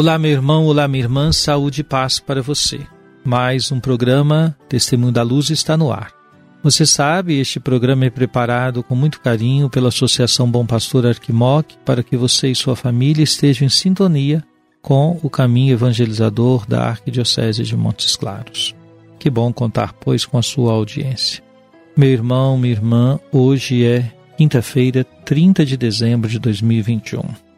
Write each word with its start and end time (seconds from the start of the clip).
Olá, 0.00 0.18
meu 0.18 0.30
irmão, 0.30 0.64
olá, 0.64 0.88
minha 0.88 1.04
irmã, 1.04 1.30
saúde 1.30 1.82
e 1.82 1.84
paz 1.84 2.18
para 2.18 2.40
você. 2.40 2.80
Mais 3.22 3.70
um 3.70 3.78
programa 3.78 4.56
Testemunho 4.66 5.12
da 5.12 5.22
Luz 5.22 5.50
está 5.50 5.76
no 5.76 5.92
ar. 5.92 6.10
Você 6.62 6.86
sabe, 6.86 7.38
este 7.38 7.60
programa 7.60 8.06
é 8.06 8.10
preparado 8.10 8.82
com 8.82 8.94
muito 8.94 9.20
carinho 9.20 9.68
pela 9.68 9.88
Associação 9.88 10.50
Bom 10.50 10.64
Pastor 10.64 11.06
Arquimoc 11.06 11.76
para 11.84 12.02
que 12.02 12.16
você 12.16 12.48
e 12.48 12.54
sua 12.54 12.74
família 12.74 13.22
estejam 13.22 13.66
em 13.66 13.68
sintonia 13.68 14.42
com 14.80 15.20
o 15.22 15.28
caminho 15.28 15.74
evangelizador 15.74 16.66
da 16.66 16.82
Arquidiocese 16.84 17.62
de 17.62 17.76
Montes 17.76 18.16
Claros. 18.16 18.74
Que 19.18 19.28
bom 19.28 19.52
contar, 19.52 19.92
pois, 19.92 20.24
com 20.24 20.38
a 20.38 20.42
sua 20.42 20.72
audiência. 20.72 21.44
Meu 21.94 22.08
irmão, 22.08 22.56
minha 22.56 22.72
irmã, 22.72 23.20
hoje 23.30 23.84
é 23.84 24.10
quinta-feira, 24.38 25.04
30 25.26 25.66
de 25.66 25.76
dezembro 25.76 26.26
de 26.26 26.38
2021. 26.38 27.49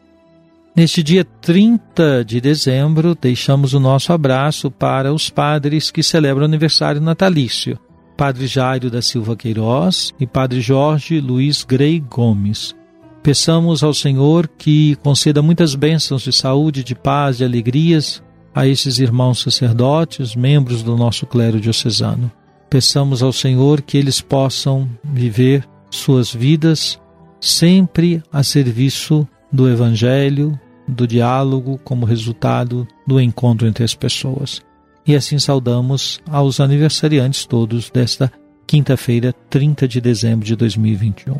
Neste 0.75 1.03
dia 1.03 1.23
30 1.23 2.25
de 2.25 2.41
dezembro, 2.41 3.15
deixamos 3.19 3.73
o 3.73 3.79
nosso 3.79 4.11
abraço 4.11 4.71
para 4.71 5.13
os 5.13 5.29
padres 5.29 5.91
que 5.91 6.01
celebram 6.01 6.45
aniversário 6.45 6.99
natalício. 6.99 7.77
Padre 8.17 8.47
Jairo 8.47 8.89
da 8.89 8.99
Silva 8.99 9.35
Queiroz 9.35 10.13
e 10.19 10.25
Padre 10.25 10.61
Jorge 10.61 11.19
Luiz 11.19 11.63
Grey 11.63 11.99
Gomes. 11.99 12.75
Peçamos 13.21 13.83
ao 13.83 13.93
Senhor 13.93 14.47
que 14.47 14.95
conceda 15.03 15.43
muitas 15.43 15.75
bênçãos 15.75 16.23
de 16.23 16.33
saúde, 16.33 16.83
de 16.83 16.95
paz, 16.95 17.37
de 17.37 17.45
alegrias 17.45 18.23
a 18.53 18.67
esses 18.67 18.97
irmãos 18.97 19.41
sacerdotes, 19.41 20.35
membros 20.35 20.81
do 20.81 20.97
nosso 20.97 21.27
clero 21.27 21.61
diocesano. 21.61 22.31
Peçamos 22.67 23.21
ao 23.21 23.31
Senhor 23.31 23.79
que 23.79 23.95
eles 23.95 24.21
possam 24.21 24.89
viver 25.03 25.67
suas 25.91 26.33
vidas 26.33 26.99
sempre 27.39 28.23
a 28.31 28.41
serviço 28.41 29.27
do 29.53 29.69
Evangelho, 29.69 30.59
do 30.87 31.07
diálogo 31.07 31.79
como 31.83 32.05
resultado 32.05 32.87
do 33.05 33.21
encontro 33.21 33.67
entre 33.67 33.83
as 33.83 33.93
pessoas. 33.93 34.61
E 35.05 35.15
assim 35.15 35.37
saudamos 35.37 36.19
aos 36.29 36.59
aniversariantes 36.59 37.45
todos 37.45 37.91
desta 37.91 38.31
quinta-feira, 38.65 39.33
30 39.49 39.87
de 39.87 40.01
dezembro 40.01 40.45
de 40.45 40.55
2021. 40.55 41.35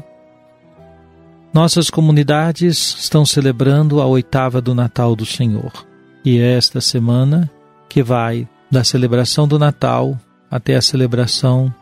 Nossas 1.53 1.89
comunidades 1.89 2.95
estão 2.99 3.25
celebrando 3.25 4.01
a 4.01 4.05
oitava 4.05 4.61
do 4.61 4.75
Natal 4.75 5.15
do 5.15 5.25
Senhor. 5.25 5.71
E 6.25 6.37
é 6.37 6.57
esta 6.57 6.81
semana 6.81 7.49
que 7.89 8.01
vai 8.01 8.47
da 8.71 8.83
celebração 8.83 9.47
do 9.47 9.59
Natal 9.59 10.19
até 10.49 10.75
a 10.75 10.81
celebração 10.81 11.73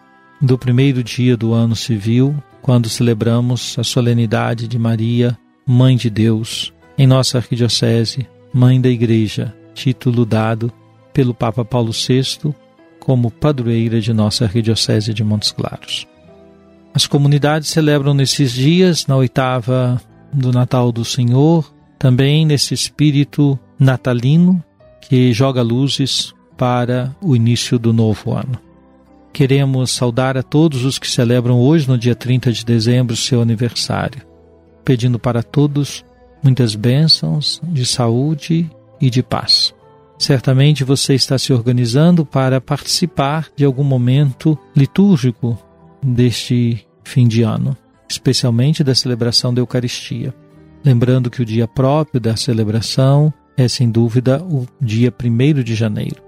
do 0.41 0.57
primeiro 0.57 1.03
dia 1.03 1.37
do 1.37 1.53
ano 1.53 1.75
civil, 1.75 2.35
quando 2.61 2.89
celebramos 2.89 3.75
a 3.77 3.83
solenidade 3.83 4.67
de 4.67 4.77
Maria, 4.77 5.37
Mãe 5.73 5.95
de 5.95 6.09
Deus, 6.09 6.73
em 6.97 7.07
nossa 7.07 7.37
arquidiocese, 7.37 8.27
Mãe 8.53 8.81
da 8.81 8.89
Igreja, 8.89 9.55
título 9.73 10.25
dado 10.25 10.69
pelo 11.13 11.33
Papa 11.33 11.63
Paulo 11.63 11.93
VI 11.93 12.53
como 12.99 13.31
padroeira 13.31 14.01
de 14.01 14.11
nossa 14.11 14.43
arquidiocese 14.43 15.13
de 15.13 15.23
Montes 15.23 15.53
Claros. 15.53 16.05
As 16.93 17.07
comunidades 17.07 17.69
celebram 17.69 18.13
nesses 18.13 18.51
dias, 18.51 19.07
na 19.07 19.15
oitava 19.15 20.01
do 20.33 20.51
Natal 20.51 20.91
do 20.91 21.05
Senhor, 21.05 21.73
também 21.97 22.45
nesse 22.45 22.73
espírito 22.73 23.57
natalino 23.79 24.61
que 24.99 25.31
joga 25.31 25.61
luzes 25.61 26.33
para 26.57 27.15
o 27.21 27.33
início 27.33 27.79
do 27.79 27.93
novo 27.93 28.33
ano. 28.33 28.59
Queremos 29.31 29.91
saudar 29.91 30.37
a 30.37 30.43
todos 30.43 30.83
os 30.83 30.99
que 30.99 31.09
celebram 31.09 31.57
hoje, 31.57 31.87
no 31.87 31.97
dia 31.97 32.13
30 32.13 32.51
de 32.51 32.65
dezembro, 32.65 33.15
seu 33.15 33.41
aniversário, 33.41 34.29
pedindo 34.83 35.19
para 35.19 35.43
todos 35.43 36.03
muitas 36.43 36.75
bênçãos 36.75 37.61
de 37.63 37.85
saúde 37.85 38.69
e 38.99 39.09
de 39.09 39.21
paz. 39.21 39.73
Certamente 40.17 40.83
você 40.83 41.15
está 41.15 41.37
se 41.37 41.51
organizando 41.51 42.25
para 42.25 42.61
participar 42.61 43.47
de 43.55 43.65
algum 43.65 43.83
momento 43.83 44.57
litúrgico 44.75 45.57
deste 46.01 46.85
fim 47.03 47.27
de 47.27 47.41
ano, 47.41 47.75
especialmente 48.07 48.83
da 48.83 48.93
celebração 48.93 49.53
da 49.53 49.61
Eucaristia. 49.61 50.33
Lembrando 50.83 51.29
que 51.29 51.41
o 51.41 51.45
dia 51.45 51.67
próprio 51.67 52.19
da 52.19 52.35
celebração 52.35 53.33
é, 53.57 53.67
sem 53.67 53.89
dúvida, 53.89 54.41
o 54.43 54.65
dia 54.79 55.13
1 55.13 55.63
de 55.63 55.75
janeiro. 55.75 56.21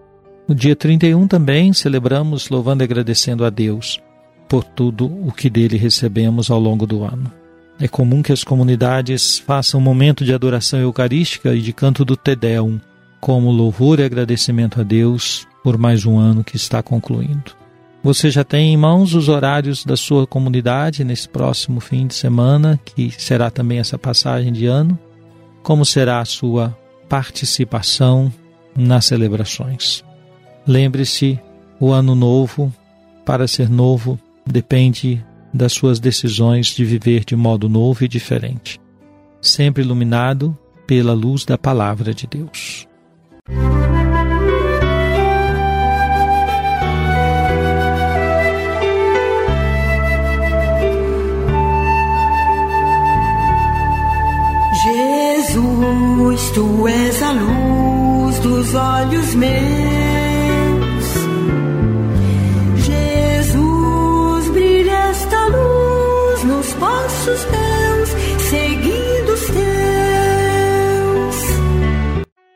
No 0.48 0.54
dia 0.54 0.76
31 0.76 1.28
também 1.28 1.72
celebramos 1.72 2.50
louvando 2.50 2.84
e 2.84 2.86
agradecendo 2.86 3.46
a 3.46 3.50
Deus 3.50 4.00
por 4.48 4.64
tudo 4.64 5.06
o 5.06 5.32
que 5.32 5.50
dele 5.50 5.78
recebemos 5.78 6.52
ao 6.52 6.60
longo 6.60 6.86
do 6.86 7.04
ano. 7.04 7.32
É 7.80 7.88
comum 7.88 8.22
que 8.22 8.32
as 8.32 8.44
comunidades 8.44 9.40
façam 9.40 9.80
um 9.80 9.84
momento 9.84 10.24
de 10.24 10.34
adoração 10.34 10.80
eucarística 10.80 11.54
e 11.54 11.62
de 11.62 11.74
canto 11.74 12.06
do 12.06 12.16
Te 12.16 12.36
Deum, 12.36 12.80
como 13.20 13.52
louvor 13.52 14.00
e 14.00 14.04
agradecimento 14.04 14.80
a 14.80 14.84
Deus 14.84 15.48
por 15.64 15.78
mais 15.78 16.06
um 16.06 16.20
ano 16.20 16.44
que 16.44 16.56
está 16.56 16.84
concluindo. 16.84 17.56
Você 18.04 18.30
já 18.30 18.44
tem 18.44 18.74
em 18.74 18.78
mãos 18.78 19.14
os 19.14 19.30
horários 19.30 19.86
da 19.86 19.96
sua 19.96 20.28
comunidade 20.28 21.06
nesse 21.06 21.28
próximo 21.30 21.80
fim 21.80 22.06
de 22.06 22.14
semana, 22.14 22.78
que 22.84 23.10
será 23.12 23.50
também 23.50 23.80
essa 23.80 23.98
passagem 23.98 24.52
de 24.52 24.66
ano? 24.66 25.00
Como 25.64 25.86
será 25.86 26.20
a 26.20 26.26
sua 26.26 26.78
participação 27.08 28.32
nas 28.76 29.06
celebrações? 29.06 30.04
Lembre-se, 30.68 31.40
o 31.80 31.92
ano 31.92 32.14
novo, 32.14 32.74
para 33.26 33.48
ser 33.48 33.70
novo, 33.70 34.20
depende 34.46 35.24
das 35.54 35.74
suas 35.74 36.00
decisões 36.00 36.68
de 36.68 36.84
viver 36.84 37.24
de 37.24 37.36
modo 37.36 37.70
novo 37.70 38.04
e 38.04 38.08
diferente, 38.08 38.82
sempre 39.42 39.84
iluminado 39.84 40.58
pela 40.88 41.14
luz 41.14 41.46
da 41.46 41.58
palavra 41.58 42.14
de 42.14 42.26
Deus. 42.28 42.88
Jesus, 54.84 56.52
tu 56.52 56.88
és 56.88 57.22
a 57.22 57.32
luz 57.32 58.40
dos 58.40 58.74
olhos 58.74 59.36
meus. 59.36 60.03
Seguindo 68.50 69.34
os. 69.34 69.44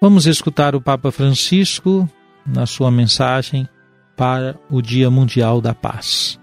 Vamos 0.02 0.26
escutar 0.28 0.76
o 0.76 0.82
Papa 0.82 1.12
Francisco 1.12 2.10
na 2.46 2.66
sua 2.66 2.92
mensagem 2.92 3.68
para 4.16 4.60
o 4.70 4.82
Dia 4.82 5.10
Mundial 5.12 5.62
da 5.62 5.74
Paz, 5.74 6.40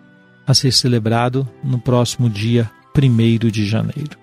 a 0.47 0.55
ser 0.55 0.73
celebrado 0.73 1.49
no 1.63 1.79
próximo 1.79 2.31
dia 2.31 2.71
1 2.97 3.51
de 3.51 3.67
janeiro. 3.67 4.17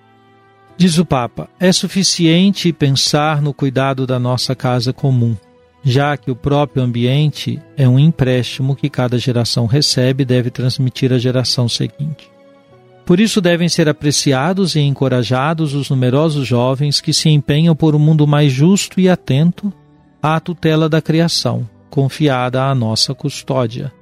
Diz 0.76 0.96
o 0.98 1.04
Papa: 1.04 1.48
é 1.60 1.70
suficiente 1.70 2.72
pensar 2.72 3.42
no 3.42 3.52
cuidado 3.52 4.06
da 4.06 4.18
nossa 4.18 4.54
casa 4.54 4.92
comum, 4.92 5.36
já 5.84 6.16
que 6.16 6.30
o 6.30 6.36
próprio 6.36 6.82
ambiente 6.82 7.60
é 7.76 7.86
um 7.86 7.98
empréstimo 7.98 8.74
que 8.74 8.88
cada 8.88 9.18
geração 9.18 9.66
recebe 9.66 10.22
e 10.22 10.26
deve 10.26 10.50
transmitir 10.50 11.12
à 11.12 11.18
geração 11.18 11.68
seguinte. 11.68 12.31
Por 13.04 13.18
isso 13.18 13.40
devem 13.40 13.68
ser 13.68 13.88
apreciados 13.88 14.74
e 14.74 14.80
encorajados 14.80 15.74
os 15.74 15.90
numerosos 15.90 16.46
jovens 16.46 17.00
que 17.00 17.12
se 17.12 17.28
empenham 17.28 17.74
por 17.74 17.94
um 17.94 17.98
mundo 17.98 18.26
mais 18.26 18.52
justo 18.52 19.00
e 19.00 19.08
atento 19.08 19.72
à 20.22 20.38
tutela 20.38 20.88
da 20.88 21.02
criação, 21.02 21.68
confiada 21.90 22.64
à 22.64 22.74
nossa 22.74 23.14
custódia. 23.14 23.92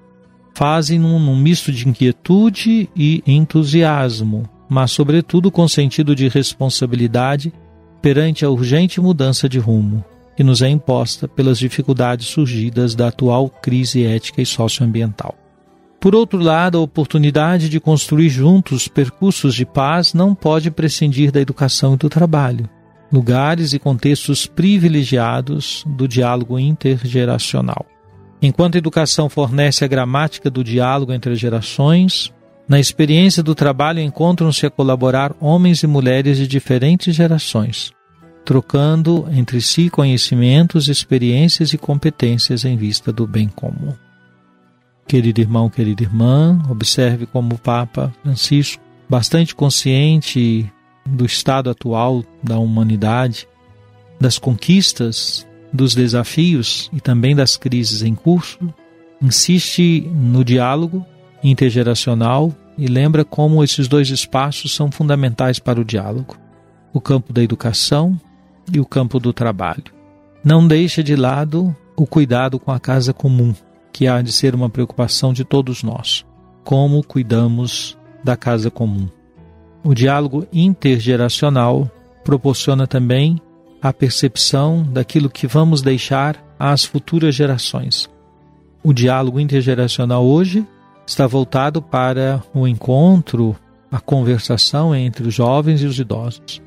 Fazem-no 0.55 1.19
num 1.19 1.37
misto 1.37 1.73
de 1.73 1.89
inquietude 1.89 2.91
e 2.95 3.23
entusiasmo, 3.27 4.49
mas 4.69 4.91
sobretudo 4.91 5.51
com 5.51 5.67
sentido 5.67 6.15
de 6.15 6.29
responsabilidade 6.29 7.53
perante 8.03 8.45
a 8.45 8.51
urgente 8.51 9.01
mudança 9.01 9.49
de 9.49 9.59
rumo 9.59 10.05
que 10.41 10.45
nos 10.45 10.63
é 10.63 10.69
imposta 10.71 11.29
pelas 11.29 11.59
dificuldades 11.59 12.29
surgidas 12.29 12.95
da 12.95 13.09
atual 13.09 13.51
crise 13.51 14.07
ética 14.07 14.41
e 14.41 14.47
socioambiental. 14.47 15.35
Por 16.01 16.15
outro 16.15 16.39
lado, 16.39 16.79
a 16.79 16.81
oportunidade 16.81 17.69
de 17.69 17.79
construir 17.79 18.31
juntos 18.31 18.89
percursos 18.89 19.55
de 19.55 19.67
paz 19.67 20.15
não 20.15 20.35
pode 20.35 20.71
prescindir 20.71 21.31
da 21.31 21.43
educação 21.43 21.93
e 21.93 21.99
do 21.99 22.09
trabalho, 22.09 22.67
lugares 23.13 23.75
e 23.75 23.79
contextos 23.79 24.47
privilegiados 24.47 25.85
do 25.87 26.09
diálogo 26.09 26.59
intergeracional. 26.59 27.85
Enquanto 28.41 28.77
a 28.77 28.79
educação 28.79 29.29
fornece 29.29 29.85
a 29.85 29.89
gramática 29.89 30.49
do 30.49 30.65
diálogo 30.65 31.13
entre 31.13 31.33
as 31.33 31.39
gerações, 31.39 32.33
na 32.67 32.81
experiência 32.81 33.43
do 33.43 33.55
trabalho 33.55 34.01
encontram-se 34.01 34.65
a 34.65 34.71
colaborar 34.71 35.37
homens 35.39 35.83
e 35.83 35.87
mulheres 35.87 36.39
de 36.39 36.47
diferentes 36.47 37.15
gerações, 37.15 37.93
trocando 38.43 39.29
entre 39.33 39.61
si 39.61 39.91
conhecimentos, 39.91 40.89
experiências 40.89 41.75
e 41.75 41.79
competências 41.79 42.65
em 42.65 42.75
vista 42.75 43.13
do 43.13 43.27
bem 43.27 43.49
comum. 43.49 43.93
Querido 45.11 45.41
irmão, 45.41 45.69
querida 45.69 46.05
irmã, 46.05 46.63
observe 46.71 47.27
como 47.27 47.57
o 47.57 47.59
Papa 47.59 48.15
Francisco, 48.23 48.81
bastante 49.09 49.57
consciente 49.57 50.73
do 51.05 51.27
estado 51.27 51.69
atual 51.69 52.23
da 52.41 52.61
humanidade, 52.61 53.49
das 54.21 54.39
conquistas, 54.39 55.45
dos 55.73 55.97
desafios 55.97 56.89
e 56.93 57.01
também 57.01 57.35
das 57.35 57.57
crises 57.57 58.03
em 58.03 58.15
curso, 58.15 58.73
insiste 59.21 60.09
no 60.15 60.45
diálogo 60.45 61.05
intergeracional 61.43 62.55
e 62.79 62.87
lembra 62.87 63.25
como 63.25 63.65
esses 63.65 63.89
dois 63.89 64.11
espaços 64.11 64.73
são 64.77 64.93
fundamentais 64.93 65.59
para 65.59 65.81
o 65.81 65.85
diálogo: 65.85 66.37
o 66.93 67.01
campo 67.01 67.33
da 67.33 67.43
educação 67.43 68.17
e 68.73 68.79
o 68.79 68.87
campo 68.87 69.19
do 69.19 69.33
trabalho. 69.33 69.93
Não 70.45 70.69
deixa 70.69 71.03
de 71.03 71.17
lado 71.17 71.75
o 71.97 72.07
cuidado 72.07 72.61
com 72.61 72.71
a 72.71 72.79
casa 72.79 73.13
comum, 73.13 73.53
que 73.93 74.07
há 74.07 74.21
de 74.23 74.33
ser 74.33 74.55
uma 74.55 74.71
preocupação 74.71 75.33
de 75.33 75.45
todos 75.45 75.83
nós. 75.83 76.25
Como 76.65 77.05
cuidamos 77.05 77.97
da 78.23 78.37
casa 78.37 78.71
comum? 78.71 79.09
O 79.83 79.95
diálogo 79.95 80.47
intergeracional 80.53 81.91
proporciona 82.25 82.87
também 82.87 83.41
a 83.81 83.93
percepção 83.93 84.83
daquilo 84.83 85.31
que 85.31 85.47
vamos 85.47 85.81
deixar 85.81 86.37
às 86.59 86.85
futuras 86.85 87.35
gerações. 87.35 88.09
O 88.83 88.93
diálogo 88.93 89.41
intergeracional 89.41 90.25
hoje 90.25 90.67
está 91.07 91.27
voltado 91.27 91.81
para 91.81 92.43
o 92.55 92.69
encontro, 92.69 93.57
a 93.91 93.99
conversação 93.99 94.95
entre 94.95 95.27
os 95.27 95.35
jovens 95.35 95.83
e 95.83 95.87
os 95.87 95.99
idosos. 95.99 96.63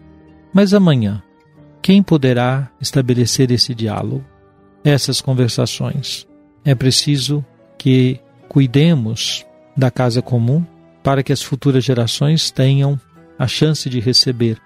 Mas 0.53 0.73
amanhã, 0.73 1.21
quem 1.81 2.03
poderá 2.03 2.69
estabelecer 2.81 3.51
esse 3.51 3.73
diálogo, 3.73 4.23
essas 4.83 5.21
conversações? 5.21 6.27
É 6.65 6.73
preciso 6.73 7.45
que 7.77 8.19
cuidemos 8.47 9.45
da 9.75 9.91
casa 9.91 10.21
comum 10.21 10.63
para 11.03 11.23
que 11.23 11.33
as 11.33 11.41
futuras 11.41 11.83
gerações 11.83 12.49
tenham 12.51 12.99
a 13.37 13.47
chance 13.47 13.89
de 13.89 13.99
receber 13.99 14.57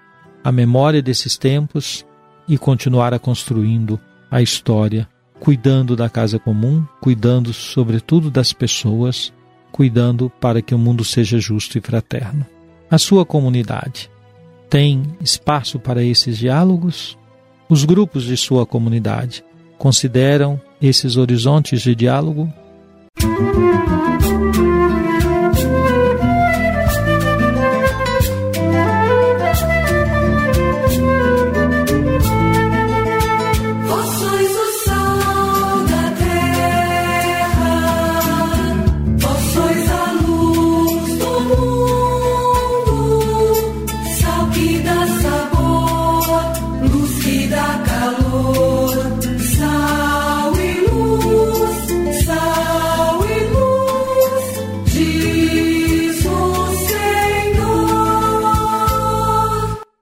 a 0.44 0.52
memória 0.52 1.02
desses 1.02 1.36
tempos 1.36 2.06
e 2.46 2.56
continuar 2.56 3.12
a 3.12 3.18
construindo 3.18 3.98
a 4.30 4.40
história, 4.40 5.08
cuidando 5.40 5.96
da 5.96 6.08
casa 6.08 6.38
comum, 6.38 6.84
cuidando 7.00 7.52
sobretudo 7.52 8.30
das 8.30 8.52
pessoas, 8.52 9.32
cuidando 9.72 10.30
para 10.40 10.62
que 10.62 10.74
o 10.74 10.78
mundo 10.78 11.04
seja 11.04 11.38
justo 11.38 11.76
e 11.76 11.80
fraterno. 11.80 12.46
A 12.90 12.98
sua 12.98 13.26
comunidade 13.26 14.10
tem 14.70 15.02
espaço 15.20 15.78
para 15.78 16.02
esses 16.02 16.38
diálogos? 16.38 17.18
Os 17.68 17.84
grupos 17.84 18.24
de 18.24 18.36
sua 18.36 18.64
comunidade 18.64 19.44
consideram 19.78 20.60
esses 20.82 21.16
horizontes 21.16 21.80
de 21.80 21.94
diálogo? 21.94 22.52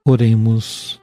Oremos. 0.09 1.01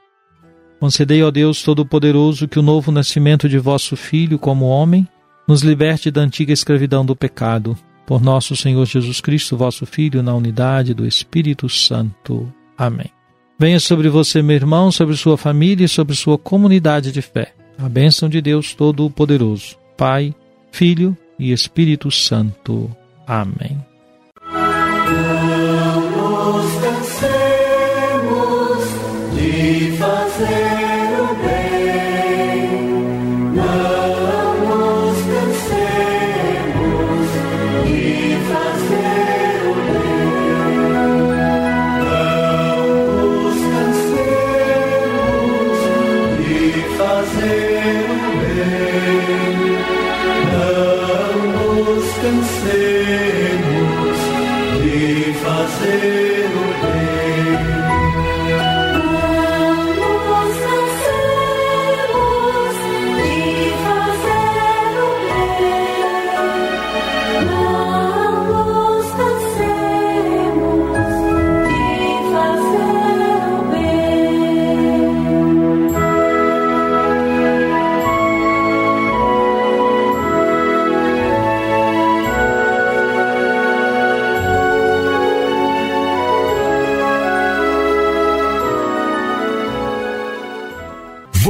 Concedei, 0.79 1.23
ó 1.23 1.29
Deus 1.29 1.61
Todo-Poderoso, 1.61 2.47
que 2.47 2.57
o 2.57 2.63
novo 2.63 2.91
nascimento 2.91 3.47
de 3.47 3.59
vosso 3.59 3.95
Filho 3.95 4.39
como 4.39 4.65
homem 4.65 5.07
nos 5.47 5.61
liberte 5.61 6.09
da 6.09 6.21
antiga 6.21 6.51
escravidão 6.51 7.05
do 7.05 7.15
pecado. 7.15 7.77
Por 8.05 8.21
nosso 8.21 8.55
Senhor 8.55 8.85
Jesus 8.85 9.21
Cristo, 9.21 9.55
vosso 9.55 9.85
Filho, 9.85 10.23
na 10.23 10.33
unidade 10.33 10.93
do 10.93 11.05
Espírito 11.05 11.69
Santo. 11.69 12.51
Amém. 12.77 13.11
Venha 13.59 13.79
sobre 13.79 14.09
você, 14.09 14.41
meu 14.41 14.55
irmão, 14.55 14.91
sobre 14.91 15.15
sua 15.15 15.37
família 15.37 15.85
e 15.85 15.89
sobre 15.89 16.15
sua 16.15 16.37
comunidade 16.37 17.11
de 17.11 17.21
fé. 17.21 17.53
A 17.77 17.87
bênção 17.87 18.27
de 18.27 18.41
Deus 18.41 18.73
Todo-Poderoso, 18.73 19.77
Pai, 19.97 20.33
Filho 20.71 21.15
e 21.37 21.51
Espírito 21.51 22.09
Santo. 22.09 22.89
Amém. 23.25 23.77
Deus. 55.85 56.14